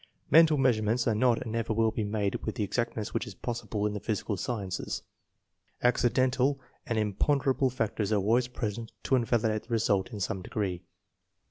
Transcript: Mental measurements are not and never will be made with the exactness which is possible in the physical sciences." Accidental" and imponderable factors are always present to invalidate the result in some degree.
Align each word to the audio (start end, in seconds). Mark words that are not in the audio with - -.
Mental 0.31 0.57
measurements 0.57 1.05
are 1.07 1.13
not 1.13 1.43
and 1.43 1.51
never 1.51 1.73
will 1.73 1.91
be 1.91 2.03
made 2.03 2.33
with 2.43 2.55
the 2.55 2.63
exactness 2.63 3.13
which 3.13 3.27
is 3.27 3.35
possible 3.35 3.85
in 3.85 3.93
the 3.93 3.99
physical 3.99 4.35
sciences." 4.35 5.03
Accidental" 5.83 6.59
and 6.87 6.97
imponderable 6.97 7.69
factors 7.69 8.11
are 8.11 8.15
always 8.17 8.47
present 8.47 8.91
to 9.03 9.15
invalidate 9.15 9.67
the 9.67 9.73
result 9.73 10.11
in 10.11 10.19
some 10.19 10.41
degree. 10.41 10.81